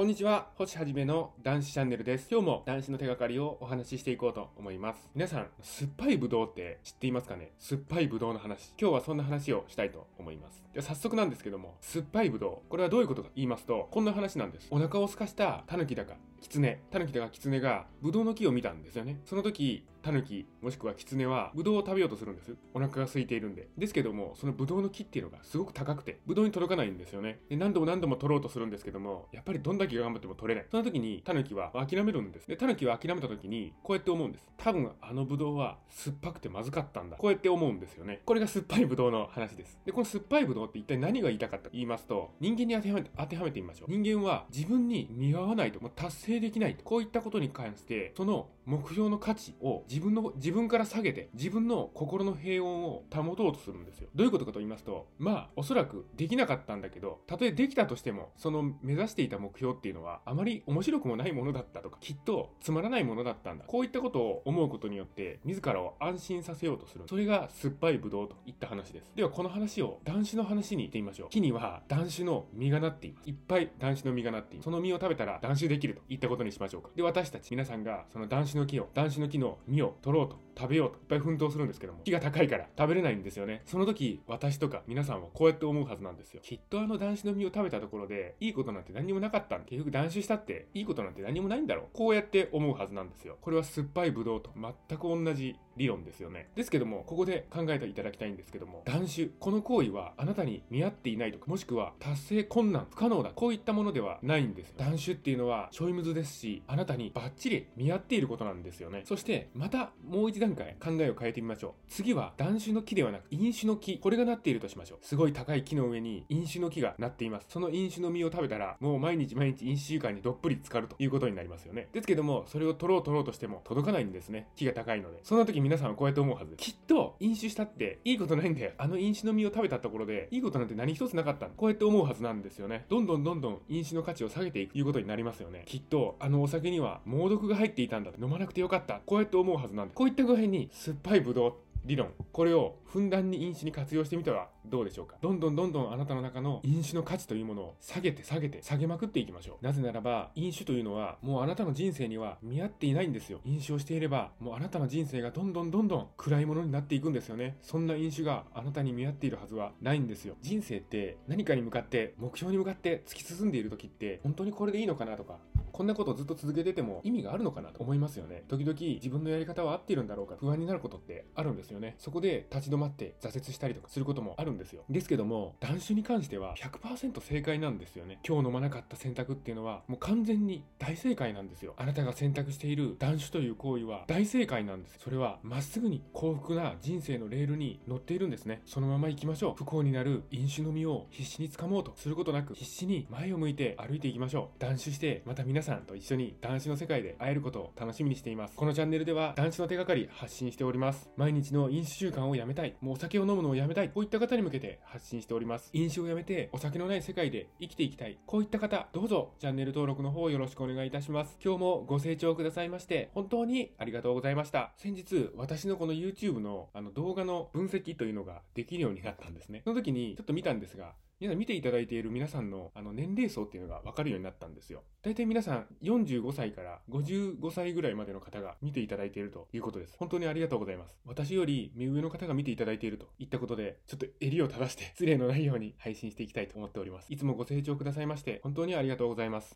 [0.00, 2.26] こんにちは、星はじめの男子チャンネルです。
[2.30, 5.10] 今日も男子の手がかりをお話ししていこうと思います。
[5.14, 7.52] 皆さん、酸っぱいぶどうって知っていますかね？
[7.58, 8.72] 酸っぱいぶどうの話。
[8.80, 10.64] 今日はそんな話をしたいと思います。
[10.72, 12.70] では早速なんですけども、酸っぱいぶどう。
[12.70, 14.68] これはどういうことか言いますと、こんな話なんです。
[14.70, 19.20] お腹を空かしたタヌキだか、キツネ、タヌキだかキツネがブドウの木を見たんですよね。
[19.24, 22.56] その時、タヌキ、もしくはキツネはブドウを食べようとするんです。
[22.72, 23.68] お腹が空いているんで。
[23.76, 27.40] ですけども、そのブドウの木っていうのがすごく高くて、ブドウに届かないんですよね。
[27.50, 30.68] で、何度も何度も取ろうとするんですけども、やっぱりどんだけ頑張っても取れない。
[30.70, 32.48] その時にタヌキは諦めるんです。
[32.48, 34.48] で、タヌキは諦めた時に、こうやって思うんです。
[34.56, 37.16] 多分あのブドウは酸っぱくてまずかったんだ。
[37.16, 38.22] こうやって思うんですよね。
[38.24, 39.78] これが酸っぱいブドウの話です。
[39.84, 43.90] で、この酸っぱいブドウって一体何が言いたかったか言いますと、人間に当てはめて、当てはめてみましょう。
[43.90, 46.76] 人間は自分に似合わないと、もう達成できない。
[46.84, 54.08] こういったことに関して、その目標の価値を自分の、自分から下げて、自分の心の平穏を保とうとするんですよ。
[54.14, 63.64] どういうことかと言いますと、まあ、おそらくできなかったんだけど、たとえできたとしても、その目指していた目標っていうのは、あまり面白くもないものだったとか、きっとつまらないものだったんだ。
[63.66, 67.04] こういったことを思うことによって、自らを安心させようとする。
[67.08, 69.12] それが酸っぱいブドウといった話です。
[69.16, 71.28] では、この話を男子の話に行ってみましょう。
[71.30, 73.28] 木には男子の実がなっています。
[73.28, 74.64] いっぱい男子の実がなっています。
[74.64, 76.90] その実を食べたら男子できるといっったことにしましょうか。
[76.94, 83.62] で、私たち皆さんが、その男子の木を、男子の木の実を取ろうと、食べようと、いっぱい奮闘するんですけども、木が高いから食べれないんですよね。
[83.64, 86.40] その時、私とか皆さんはこうやって思うはずなんですよ。
[86.42, 91.86] きっとあの男子の実を食べたところで、いいことなんて何にもなかったん結局男子したって、いいことなんて何もないんだろう。
[91.92, 93.38] こうやって思うはずなんですよ。
[93.40, 96.48] これは酸っぱいブドウと全く同じ理論ですよね。
[96.54, 99.30] ですけども、ここで考えていただきたいんですけども、断酒。
[99.38, 103.30] この行為はあなたに見合っていないとか、もしくは達成困難、不可能だ。
[103.34, 104.74] こういったものではないんです。
[104.76, 109.02] 断酒っていうのはちょいむずですし、あなたにバッチリ見合っていることなんですよね。
[109.04, 111.72] そして、またもう一段階考えを変えてみましょう。
[111.88, 113.98] 次は断酒の木ではなく飲酒の木。
[113.98, 114.98] これがなっているとしましょう。
[115.02, 117.46] すごい高い木の上に飲酒の木がなっています。
[117.48, 121.88] その飲酒の実を食べたら、もう毎日毎日飲酒習慣にどっぷり浸かるということになりますよね。
[121.92, 124.48] ですけども、それを取ろう取ろうとしても届かないんですね。
[124.56, 125.20] 木が高いので。
[125.22, 128.72] そんな時皆さんはこうやって思うはずきっと飲酒したっていいことないんだよ。
[128.78, 132.86] あの飲酒の実を食べたところでいいことなんて何一つなかったこうやって思うはずなんですよね。
[132.88, 135.64] どんどんどんどん飲酒の価値を下げていくということになりますよね。
[135.66, 138.10] きっととあのお酒には猛毒が入っていたんだ。
[138.20, 139.00] 飲まなくてよかった。
[139.04, 139.94] こうやって思うはずなんで。
[139.94, 142.10] こういった具合に酸っぱいブドウ理論。
[142.32, 145.16] これをふんだんに飲酒に活用してみてはどうでしょうか。
[145.22, 149.64] どんどんどんどんあなたの中の飲酒の価値というものを下げて下げて下げまくっていきましょう。
[149.64, 153.40] なぜならば、飲酒というのはもうあなたの人生には見合っていないんですよ。
[153.44, 157.56] 飲酒をしていれば、もうあなたの人生がどんどんどんどん暗いものになっていくんですよね。
[157.62, 160.36] そんな飲酒があなたに見合っているはずはないんですよ。
[160.42, 165.38] 人生って何かに向かって、目標に向かって突き進んでいる時って、本当にこれでいいのかなとか、
[165.72, 168.44] こんなことずっと続けてても意味があるのかなと思いますよね。
[168.48, 171.94] 時々自分のやり方は合っているんだろうか不安になることってあるんですよね。
[171.98, 174.84] そこで立ち止まって挫折したりとかすることもあるんですよ。
[174.88, 178.18] ですけども、断酒に関しては100%正解なんですよね。
[178.26, 181.74] 今日飲まなかった選択っていうのはもう完全に大正解なんですよ。
[181.76, 184.98] あなたが選択している断酒という行為は大正解なんです。
[184.98, 188.62] それはまっすぐに幸福な人生のレールに乗っているんですね。
[188.66, 189.54] そのまま行きましょう。
[189.56, 194.60] 不幸になる飲酒の実を必死につかもうとすることなく必死に前を向いて歩いていきましょう。
[194.60, 198.56] 断酒してまた皆さんと一緒に男子の世界で会えることを楽しみにしています。
[198.56, 201.10] このチャンネルでは男子の手がかり発信しております。
[201.16, 202.76] 毎日の飲酒習慣をやめたい。
[202.80, 203.90] もうお酒を飲むのをやめたい。
[203.90, 205.70] こういった方に向けて発信しております。
[205.72, 208.18] 飲酒をやめてお酒のない世界で生きていきたい。
[208.26, 211.38] こういった方、どうぞチャンネル登録の方よろしくお願いいたします。
[211.44, 214.72] 今日もご清聴くださいまして、本当にありがとうございました。
[214.76, 219.62] 先日、私のこの YouTube のあの動画の分析というのができるようになったんですね。
[219.64, 224.84] その時にちょっと見たんですが、皆さん見ていただいている皆さんのあの年齢層っていうのが分かるようになったんですよ。
[225.02, 229.96] 大体皆さん45歳から55歳ぐらいまでの方が見ていただいているということです。
[229.98, 230.96] 本当にありがとうございます。
[231.04, 237.12] 私より目上の方が見ていただいているといったことで、ちょっと襟を正して失礼のないように配信していきたいと思っております。
[237.12, 239.54] いつもご清聴くださいまして、本当にありがとうございます。